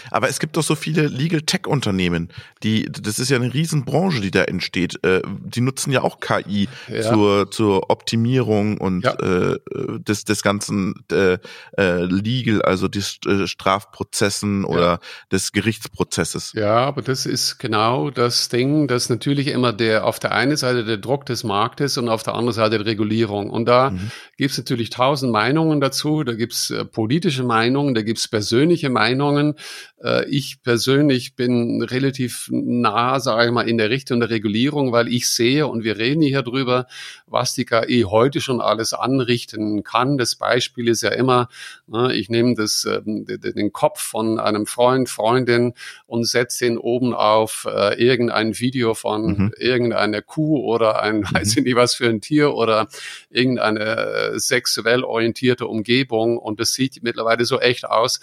Aber 0.10 0.30
es 0.30 0.40
gibt 0.40 0.58
doch 0.58 0.64
so 0.64 0.76
viele 0.76 1.08
Legal 1.08 1.42
Tech 1.42 1.68
Unternehmen, 1.68 2.30
die, 2.64 2.90
das 2.92 3.20
ist 3.20 3.30
ja 3.30 3.38
eine 3.38 3.54
Riesenbranche, 3.54 4.22
die 4.22 4.32
da 4.32 4.44
entsteht. 4.44 5.04
Äh, 5.04 5.22
die 5.44 5.62
nutzen 5.62 5.92
ja 5.92 6.02
auch 6.02 6.20
KI 6.20 6.70
ja. 6.88 7.02
zur, 7.02 7.52
zur 7.52 7.90
Optimierung 7.90 8.78
und 8.78 9.04
ja. 9.04 9.14
äh, 9.14 9.60
des, 10.00 10.24
des 10.24 10.44
ganzen 10.44 11.04
äh, 11.12 11.38
äh, 11.78 12.06
Legal, 12.06 12.62
also 12.62 12.88
des 12.88 13.20
äh, 13.26 13.48
Strafprozessen 13.48 14.64
oder 14.66 14.82
ja. 14.82 15.00
des 15.32 15.52
Gerichtsprozesses. 15.52 16.54
Ja, 16.54 16.78
aber 16.78 17.02
das 17.02 17.26
ist 17.26 17.60
genau 17.60 18.10
das 18.12 18.50
Ding, 18.50 18.88
dass 18.88 19.10
natürlich 19.10 19.48
immer 19.48 19.74
der 19.74 20.06
auf 20.06 20.20
der 20.20 20.32
einen 20.32 20.56
Seite 20.58 20.86
der 20.86 20.98
Druck 20.98 21.26
des 21.26 21.44
Marktes 21.44 21.98
und 21.98 22.10
auf 22.10 22.24
der 22.24 22.34
anderen 22.34 22.54
Seite 22.54 22.78
die 22.80 22.90
Regulierung. 22.90 23.50
Und 23.50 23.66
da 23.66 23.92
mhm. 23.92 24.12
gibt 24.38 24.52
es 24.52 24.58
natürlich 24.58 24.90
tausend 24.90 25.32
Meinungen 25.32 25.82
dazu, 25.82 26.24
da 26.24 26.34
gibt 26.34 26.54
es 26.54 26.70
äh, 26.70 26.86
politische 26.86 27.44
Meinungen, 27.44 27.94
da 27.94 28.02
gibt 28.02 28.20
es 28.20 28.28
persönliche 28.28 28.90
Meinungen. 28.90 29.56
Äh, 30.04 30.30
ich 30.30 30.62
persönlich 30.64 31.36
bin 31.36 31.82
relativ 31.82 32.48
nah, 32.52 33.20
sage 33.20 33.48
ich 33.48 33.52
mal, 33.52 33.68
in 33.68 33.78
der 33.78 33.90
Richtung 33.90 34.20
der 34.20 34.30
Regulierung, 34.30 34.92
weil 34.92 35.08
ich 35.08 35.30
sehe 35.30 35.68
und 35.68 35.84
wir 35.84 35.98
reden 35.98 36.22
hier 36.22 36.42
drüber, 36.42 36.88
was 37.26 37.54
die 37.54 37.66
KI 37.66 38.06
heute 38.08 38.42
schon 38.42 38.62
alles 38.62 38.94
anrichten 38.94 39.84
kann. 39.84 40.18
Das 40.18 40.36
Beispiel 40.36 40.88
ist 40.88 41.04
ja 41.04 41.10
immer, 41.10 41.50
ne, 41.88 42.14
ich 42.14 42.30
nehme 42.30 42.56
das, 42.56 42.86
ähm, 42.86 43.26
den 43.26 43.72
Kopf 43.72 44.02
von 44.02 44.40
einem 44.40 44.66
Freund, 44.66 45.10
Freundin 45.10 45.74
und 46.06 46.28
setze 46.28 46.66
den 46.66 46.78
oben 46.78 47.14
auf 47.14 47.68
äh, 47.70 48.02
irgendein 48.02 48.60
Video 48.60 48.94
von 48.94 49.26
mhm. 49.26 49.54
irgendeiner 49.58 50.22
Kuh 50.22 50.60
oder 50.66 51.02
ein, 51.02 51.20
mhm. 51.20 51.34
weiß 51.34 51.58
ich 51.58 51.64
nicht 51.64 51.76
was 51.76 51.96
für 51.96 52.08
ein 52.08 52.22
Tier 52.22 52.54
oder 52.54 52.88
irgendeine 53.30 53.80
äh, 53.80 54.40
sexuell 54.40 55.04
orientierte 55.04 55.68
Umgebung 55.68 56.38
und 56.38 56.60
das 56.60 56.74
sieht 56.74 57.04
mittlerweile 57.04 57.46
so 57.46 57.60
echt 57.60 57.86
aus. 57.86 58.20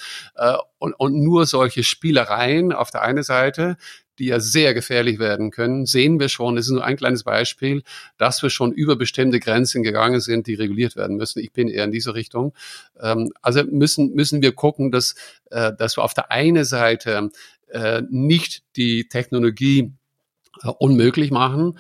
Und, 0.79 0.95
und 0.95 1.15
nur 1.23 1.47
solche 1.47 1.83
Spielereien 1.83 2.73
auf 2.73 2.91
der 2.91 3.03
einen 3.03 3.23
Seite, 3.23 3.77
die 4.19 4.27
ja 4.27 4.41
sehr 4.41 4.75
gefährlich 4.75 5.19
werden 5.19 5.51
können, 5.51 5.87
sehen 5.87 6.19
wir 6.19 6.29
schon, 6.29 6.57
das 6.57 6.67
ist 6.67 6.73
nur 6.73 6.85
ein 6.85 6.97
kleines 6.97 7.25
Beispiel, 7.25 7.83
dass 8.17 8.43
wir 8.43 8.51
schon 8.51 8.73
über 8.73 8.97
bestimmte 8.97 9.41
Grenzen 9.41 9.83
gegangen 9.83 10.21
sind, 10.21 10.47
die 10.47 10.55
reguliert 10.55 10.97
werden 10.97 11.17
müssen. 11.17 11.39
Ich 11.41 11.53
bin 11.53 11.69
eher 11.69 11.85
in 11.85 11.93
diese 11.93 12.15
Richtung. 12.15 12.53
Ähm, 13.01 13.33
also 13.43 13.63
müssen, 13.65 14.15
müssen 14.15 14.43
wir 14.43 14.53
gucken, 14.53 14.91
dass, 14.91 15.15
äh, 15.51 15.73
dass 15.77 15.97
wir 15.97 16.05
auf 16.05 16.15
der 16.15 16.31
einen 16.33 16.65
Seite 16.65 17.31
äh, 17.69 18.03
nicht 18.11 18.63
die 18.77 19.09
Technologie 19.09 19.93
unmöglich 20.79 21.31
machen. 21.31 21.79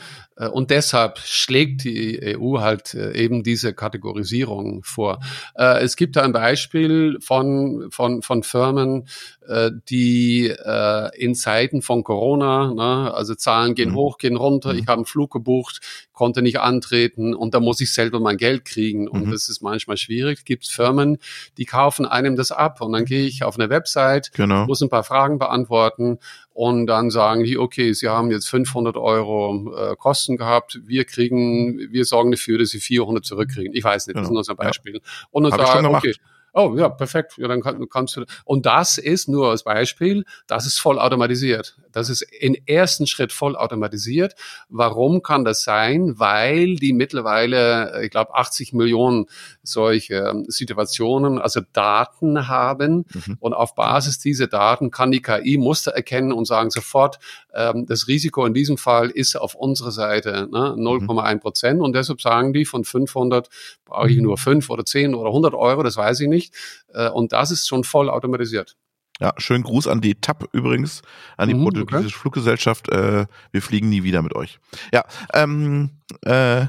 Und 0.52 0.70
deshalb 0.70 1.18
schlägt 1.18 1.82
die 1.82 2.37
EU 2.37 2.61
halt 2.61 2.94
eben 2.94 3.42
diese 3.42 3.75
Kategorisierung 3.75 4.85
vor. 4.85 5.18
Es 5.54 5.97
gibt 5.97 6.14
da 6.14 6.23
ein 6.23 6.32
Beispiel 6.32 7.18
von, 7.20 7.88
von, 7.90 8.23
von 8.23 8.44
Firmen, 8.44 9.08
äh, 9.49 9.70
die 9.88 10.47
äh, 10.47 11.18
in 11.18 11.35
Zeiten 11.35 11.80
von 11.80 12.04
Corona, 12.04 12.75
ne, 12.75 13.14
also 13.14 13.35
Zahlen 13.35 13.75
gehen 13.75 13.90
mhm. 13.90 13.94
hoch, 13.94 14.18
gehen 14.18 14.37
runter, 14.37 14.75
mhm. 14.75 14.78
ich 14.80 14.87
habe 14.87 14.99
einen 14.99 15.06
Flug 15.06 15.32
gebucht, 15.32 15.80
konnte 16.12 16.42
nicht 16.42 16.61
antreten 16.61 17.35
und 17.35 17.54
da 17.54 17.61
muss 17.61 17.80
ich 17.80 17.92
selber 17.92 18.20
mein 18.20 18.37
Geld 18.37 18.66
kriegen 18.66 19.08
und 19.08 19.26
mhm. 19.26 19.30
das 19.30 19.49
ist 19.49 19.62
manchmal 19.62 19.97
schwierig. 19.97 20.44
Gibt 20.44 20.66
Firmen, 20.66 21.16
die 21.56 21.64
kaufen 21.64 22.04
einem 22.04 22.37
das 22.37 22.52
ab 22.52 22.82
und 22.82 22.92
dann 22.92 23.06
gehe 23.06 23.26
ich 23.26 23.42
auf 23.42 23.58
eine 23.58 23.70
Website, 23.70 24.32
genau. 24.35 24.66
muss 24.66 24.82
ein 24.82 24.90
paar 24.90 25.04
Fragen 25.04 25.38
beantworten 25.38 26.18
und 26.59 26.88
dann 26.88 27.09
sagen 27.11 27.45
die, 27.45 27.57
okay, 27.57 27.93
Sie 27.93 28.09
haben 28.09 28.33
jetzt 28.33 28.49
500 28.49 28.97
Euro 28.97 29.73
äh, 29.77 29.95
Kosten 29.95 30.37
gehabt, 30.37 30.81
wir 30.85 31.05
kriegen, 31.05 31.79
wir 31.93 32.05
sorgen 32.05 32.33
dafür, 32.33 32.59
dass 32.59 32.71
Sie 32.71 32.81
400 32.81 33.25
zurückkriegen. 33.25 33.73
Ich 33.75 33.85
weiß 33.85 34.09
nicht, 34.09 34.15
genau. 34.15 34.23
das 34.23 34.29
ist 34.31 34.35
nur 34.35 34.43
so 34.43 34.53
ein 34.55 34.57
Beispiel. 34.57 34.95
Ja. 34.95 35.00
Und 35.31 35.45
dann 35.45 35.53
sagen, 35.53 35.87
okay, 35.87 36.17
Oh 36.61 36.75
ja, 36.77 36.88
perfekt. 36.88 37.35
Ja, 37.38 37.47
dann 37.47 37.61
kann, 37.61 37.88
kannst 37.88 38.17
du. 38.17 38.25
Und 38.45 38.67
das 38.67 38.99
ist 38.99 39.29
nur 39.29 39.50
als 39.50 39.62
Beispiel, 39.62 40.25
das 40.49 40.67
ist 40.67 40.81
voll 40.81 40.99
automatisiert. 40.99 41.77
Das 41.93 42.11
ist 42.11 42.23
im 42.23 42.57
ersten 42.67 43.07
Schritt 43.07 43.33
voll 43.33 43.55
automatisiert. 43.55 44.35
Warum 44.69 45.23
kann 45.23 45.45
das 45.45 45.62
sein? 45.62 46.19
Weil 46.19 46.75
die 46.75 46.93
mittlerweile, 46.93 48.03
ich 48.03 48.11
glaube, 48.11 48.35
80 48.35 48.73
Millionen 48.73 49.27
solche 49.62 50.15
ähm, 50.15 50.47
Situationen, 50.49 51.38
also 51.38 51.61
Daten 51.73 52.49
haben. 52.49 53.05
Mhm. 53.15 53.37
Und 53.38 53.55
auf 53.55 53.77
Basis 53.77 54.19
dieser 54.19 54.49
Daten 54.49 54.91
kann 54.91 55.12
die 55.12 55.23
KI 55.23 55.59
Muster 55.59 55.93
erkennen 55.93 56.33
und 56.33 56.47
sagen 56.47 56.71
sofort, 56.71 57.21
ähm, 57.55 57.87
das 57.87 58.09
Risiko 58.09 58.45
in 58.47 58.55
diesem 58.55 58.79
Fall 58.79 59.11
ist 59.11 59.37
auf 59.37 59.55
unserer 59.55 59.93
Seite 59.93 60.49
ne, 60.50 60.75
0,1 60.77 61.35
mhm. 61.35 61.41
Prozent. 61.41 61.81
Und 61.83 61.95
deshalb 61.95 62.21
sagen 62.21 62.53
die, 62.53 62.65
von 62.65 62.83
500 62.83 63.49
brauche 63.85 64.11
ich 64.11 64.19
nur 64.19 64.38
5 64.38 64.69
oder 64.71 64.85
10 64.85 65.15
oder 65.15 65.29
100 65.29 65.55
Euro, 65.55 65.83
das 65.83 65.97
weiß 65.97 66.21
ich 66.21 66.29
nicht. 66.29 66.48
Äh, 66.93 67.09
und 67.11 67.33
das 67.33 67.50
ist 67.50 67.69
schon 67.69 67.85
voll 67.85 68.11
automatisiert. 68.11 68.76
Ja, 69.21 69.35
schönen 69.37 69.64
Gruß 69.64 69.88
an 69.88 70.00
die 70.00 70.14
TAP 70.14 70.49
übrigens, 70.52 71.02
an 71.37 71.49
die 71.49 71.55
mhm, 71.55 71.64
portugiesische 71.64 72.14
okay. 72.14 72.21
Fluggesellschaft. 72.21 72.88
Äh, 72.88 73.26
wir 73.50 73.62
fliegen 73.62 73.88
nie 73.88 74.05
wieder 74.05 74.23
mit 74.23 74.37
euch. 74.37 74.61
Ja, 74.93 75.05
ähm, 75.35 75.90
äh, 76.25 76.67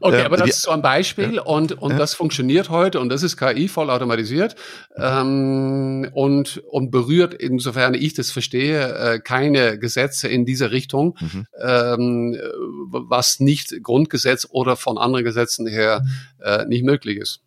Okay, 0.00 0.22
äh, 0.22 0.24
aber 0.24 0.36
das 0.36 0.48
ist 0.48 0.62
so 0.62 0.70
ein 0.70 0.82
Beispiel 0.82 1.38
und, 1.38 1.72
und 1.72 1.98
das 1.98 2.14
funktioniert 2.14 2.68
heute 2.68 3.00
und 3.00 3.08
das 3.08 3.22
ist 3.22 3.36
KI 3.36 3.68
voll 3.68 3.90
automatisiert 3.90 4.56
ähm, 4.96 6.08
und, 6.12 6.62
und 6.68 6.90
berührt, 6.90 7.34
insofern 7.34 7.94
ich 7.94 8.14
das 8.14 8.30
verstehe, 8.30 8.94
äh, 8.94 9.18
keine 9.20 9.78
Gesetze 9.78 10.28
in 10.28 10.44
dieser 10.44 10.70
Richtung, 10.70 11.16
mhm. 11.20 11.46
ähm, 11.62 12.36
was 12.90 13.40
nicht 13.40 13.82
Grundgesetz 13.82 14.46
oder 14.50 14.76
von 14.76 14.98
anderen 14.98 15.24
Gesetzen 15.24 15.66
her 15.66 16.04
äh, 16.42 16.64
nicht 16.66 16.84
möglich 16.84 17.18
ist. 17.18 17.40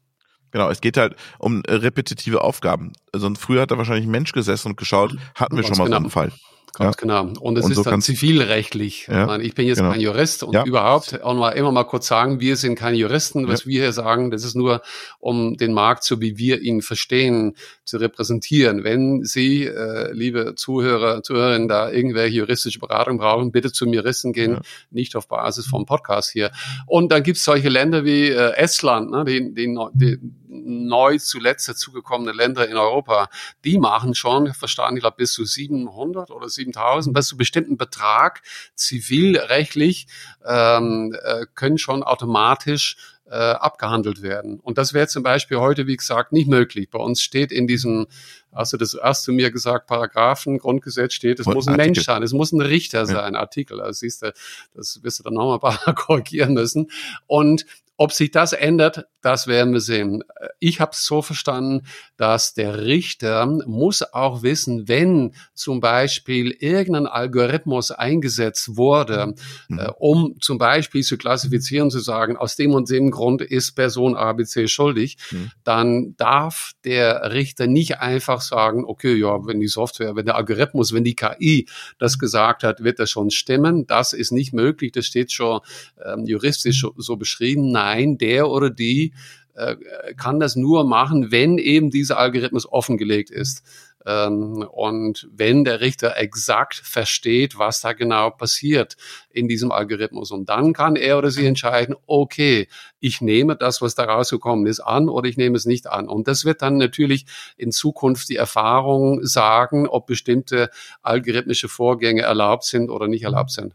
Genau, 0.51 0.69
es 0.69 0.81
geht 0.81 0.97
halt 0.97 1.15
um 1.37 1.63
äh, 1.67 1.73
repetitive 1.73 2.41
Aufgaben. 2.41 2.93
Also 3.11 3.31
früher 3.35 3.61
hat 3.61 3.71
da 3.71 3.77
wahrscheinlich 3.77 4.05
ein 4.05 4.11
Mensch 4.11 4.31
gesessen 4.31 4.69
und 4.69 4.77
geschaut, 4.77 5.15
hatten 5.35 5.55
wir 5.55 5.63
Ganz 5.63 5.67
schon 5.67 5.77
mal 5.77 5.85
genau. 5.85 5.97
so 5.97 6.03
einen 6.03 6.11
Fall. 6.11 6.31
Ganz 6.73 6.95
ja. 6.95 7.01
genau. 7.01 7.39
Und 7.41 7.57
es 7.57 7.65
und 7.65 7.71
ist 7.71 7.77
so 7.77 7.83
dann 7.83 8.01
zivilrechtlich. 8.01 9.07
Ja. 9.07 9.21
Ich, 9.21 9.27
meine, 9.27 9.43
ich 9.43 9.55
bin 9.55 9.67
jetzt 9.67 9.79
genau. 9.79 9.91
kein 9.91 10.01
Jurist 10.01 10.43
und 10.43 10.53
ja. 10.53 10.63
überhaupt 10.65 11.21
auch 11.21 11.33
mal 11.33 11.51
immer 11.51 11.71
mal 11.71 11.83
kurz 11.83 12.07
sagen, 12.07 12.39
wir 12.39 12.55
sind 12.55 12.75
keine 12.75 12.97
Juristen. 12.97 13.47
Was 13.47 13.65
wir 13.65 13.81
hier 13.81 13.91
sagen, 13.91 14.31
das 14.31 14.43
ist 14.43 14.55
nur, 14.55 14.81
um 15.19 15.57
den 15.57 15.73
Markt, 15.73 16.03
so 16.03 16.21
wie 16.21 16.37
wir 16.37 16.61
ihn 16.61 16.81
verstehen, 16.81 17.55
zu 17.83 17.97
repräsentieren. 17.97 18.83
Wenn 18.83 19.23
Sie, 19.23 19.65
äh, 19.65 20.11
liebe 20.13 20.55
Zuhörer, 20.55 21.23
Zuhörerinnen, 21.23 21.67
da 21.67 21.91
irgendwelche 21.91 22.37
juristische 22.37 22.79
Beratung 22.79 23.17
brauchen, 23.17 23.51
bitte 23.51 23.71
zum 23.71 23.91
Juristen 23.91 24.31
gehen, 24.31 24.59
nicht 24.91 25.15
auf 25.15 25.27
Basis 25.27 25.65
vom 25.65 25.85
Podcast 25.85 26.31
hier. 26.31 26.51
Und 26.85 27.11
dann 27.11 27.23
gibt 27.23 27.37
es 27.37 27.43
solche 27.43 27.69
Länder 27.69 28.05
wie 28.05 28.29
äh, 28.29 28.53
Estland, 28.53 29.11
ne, 29.11 29.25
die, 29.25 29.53
die, 29.53 29.75
die 29.93 30.19
neu 30.49 31.17
zuletzt 31.19 31.69
dazugekommene 31.69 32.31
Länder 32.31 32.67
in 32.67 32.75
Europa, 32.75 33.29
die 33.63 33.77
machen 33.77 34.15
schon, 34.15 34.53
verstanden, 34.53 34.97
ich 34.97 35.03
glaube, 35.03 35.17
bis 35.17 35.33
zu 35.33 35.45
700 35.45 36.31
oder 36.31 36.49
7000, 36.49 37.13
bis 37.13 37.27
zu 37.27 37.37
bestimmten 37.37 37.77
Betrag 37.77 38.41
zivilrechtlich 38.75 40.07
ähm, 40.45 41.15
äh, 41.23 41.45
können 41.53 41.77
schon 41.77 42.03
automatisch 42.03 42.97
äh, 43.29 43.35
abgehandelt 43.35 44.23
werden. 44.23 44.59
Und 44.59 44.79
das 44.79 44.93
wäre 44.93 45.07
zum 45.07 45.21
Beispiel 45.21 45.57
heute, 45.57 45.85
wie 45.85 45.97
gesagt, 45.97 46.31
nicht 46.31 46.47
möglich. 46.47 46.89
Bei 46.89 46.99
uns 46.99 47.21
steht 47.21 47.51
in 47.51 47.67
diesem, 47.67 48.07
hast 48.51 48.73
du 48.73 48.77
das 48.77 48.95
erst 48.95 49.23
zu 49.23 49.31
mir 49.31 49.51
gesagt, 49.51 49.85
Paragraphen, 49.85 50.57
Grundgesetz 50.57 51.13
steht, 51.13 51.39
es 51.39 51.45
muss 51.45 51.67
ein 51.67 51.73
Artikel. 51.73 51.85
Mensch 51.85 52.05
sein, 52.05 52.23
es 52.23 52.33
muss 52.33 52.51
ein 52.51 52.61
Richter 52.61 53.05
sein, 53.05 53.33
ja. 53.35 53.39
Artikel. 53.39 53.81
Also 53.81 53.99
siehst 53.99 54.23
du, 54.23 54.33
das 54.73 55.03
wirst 55.03 55.19
du 55.19 55.23
dann 55.23 55.35
nochmal 55.35 55.77
korrigieren 55.95 56.55
müssen. 56.55 56.89
Und 57.27 57.65
Ob 58.01 58.13
sich 58.13 58.31
das 58.31 58.53
ändert, 58.53 59.07
das 59.21 59.47
werden 59.47 59.73
wir 59.73 59.81
sehen. 59.81 60.23
Ich 60.59 60.79
habe 60.79 60.91
es 60.93 61.03
so 61.03 61.21
verstanden, 61.21 61.85
dass 62.15 62.53
der 62.53 62.85
Richter 62.85 63.45
muss 63.45 64.01
auch 64.13 64.41
wissen, 64.41 64.87
wenn 64.87 65.33
zum 65.53 65.81
Beispiel 65.81 66.51
irgendein 66.51 67.07
Algorithmus 67.07 67.91
eingesetzt 67.91 68.77
wurde, 68.77 69.35
mhm. 69.67 69.79
äh, 69.79 69.91
um 69.99 70.35
zum 70.39 70.57
Beispiel 70.57 71.03
zu 71.03 71.17
klassifizieren, 71.17 71.91
zu 71.91 71.99
sagen, 71.99 72.37
aus 72.37 72.55
dem 72.55 72.71
und 72.71 72.89
dem 72.89 73.11
Grund 73.11 73.41
ist 73.41 73.73
Person 73.73 74.15
ABC 74.15 74.69
schuldig, 74.69 75.17
mhm. 75.31 75.51
dann 75.65 76.15
darf 76.15 76.71
der 76.85 77.33
Richter 77.33 77.67
nicht 77.67 77.99
einfach 77.99 78.39
sagen, 78.39 78.85
okay, 78.85 79.13
ja, 79.15 79.45
wenn 79.45 79.59
die 79.59 79.67
Software, 79.67 80.15
wenn 80.15 80.25
der 80.25 80.35
Algorithmus, 80.35 80.93
wenn 80.93 81.03
die 81.03 81.15
KI 81.15 81.67
das 81.97 82.17
gesagt 82.17 82.63
hat, 82.63 82.81
wird 82.81 82.99
das 82.99 83.09
schon 83.09 83.29
stimmen. 83.29 83.85
Das 83.87 84.13
ist 84.13 84.31
nicht 84.31 84.53
möglich, 84.53 84.93
das 84.93 85.05
steht 85.05 85.33
schon 85.33 85.59
ähm, 86.05 86.23
juristisch 86.25 86.79
so, 86.79 86.93
so 86.95 87.17
beschrieben. 87.17 87.71
Nein, 87.89 88.17
der 88.17 88.49
oder 88.49 88.69
die 88.69 89.13
äh, 89.55 89.75
kann 90.15 90.39
das 90.39 90.55
nur 90.55 90.85
machen, 90.85 91.31
wenn 91.31 91.57
eben 91.57 91.89
dieser 91.89 92.17
Algorithmus 92.17 92.71
offengelegt 92.71 93.31
ist. 93.31 93.63
Ähm, 94.05 94.65
und 94.71 95.27
wenn 95.31 95.63
der 95.63 95.81
Richter 95.81 96.17
exakt 96.17 96.75
versteht, 96.75 97.57
was 97.57 97.81
da 97.81 97.93
genau 97.93 98.29
passiert 98.29 98.95
in 99.31 99.47
diesem 99.47 99.71
Algorithmus. 99.71 100.31
Und 100.31 100.49
dann 100.49 100.73
kann 100.73 100.95
er 100.95 101.17
oder 101.17 101.31
sie 101.31 101.45
entscheiden, 101.45 101.95
okay, 102.05 102.67
ich 102.99 103.21
nehme 103.21 103.55
das, 103.55 103.81
was 103.81 103.95
da 103.95 104.03
rausgekommen 104.03 104.67
ist, 104.67 104.79
an 104.79 105.09
oder 105.09 105.27
ich 105.27 105.35
nehme 105.37 105.57
es 105.57 105.65
nicht 105.65 105.87
an. 105.87 106.07
Und 106.07 106.27
das 106.27 106.45
wird 106.45 106.61
dann 106.61 106.77
natürlich 106.77 107.25
in 107.57 107.71
Zukunft 107.71 108.29
die 108.29 108.37
Erfahrung 108.37 109.25
sagen, 109.25 109.87
ob 109.87 110.05
bestimmte 110.05 110.69
algorithmische 111.01 111.67
Vorgänge 111.67 112.21
erlaubt 112.21 112.63
sind 112.63 112.89
oder 112.89 113.07
nicht 113.07 113.23
erlaubt 113.23 113.51
sind. 113.51 113.73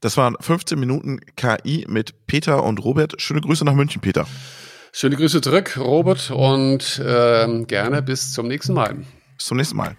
Das 0.00 0.16
waren 0.16 0.36
15 0.38 0.78
Minuten 0.78 1.20
KI 1.36 1.86
mit 1.88 2.26
Peter 2.26 2.62
und 2.62 2.82
Robert. 2.84 3.20
Schöne 3.20 3.40
Grüße 3.40 3.64
nach 3.64 3.74
München, 3.74 4.00
Peter. 4.00 4.26
Schöne 4.92 5.16
Grüße 5.16 5.40
zurück, 5.40 5.76
Robert, 5.78 6.30
und 6.30 6.98
äh, 7.00 7.64
gerne 7.64 8.02
bis 8.02 8.32
zum 8.32 8.46
nächsten 8.46 8.74
Mal. 8.74 8.96
Bis 9.36 9.46
zum 9.46 9.56
nächsten 9.56 9.76
Mal. 9.76 9.96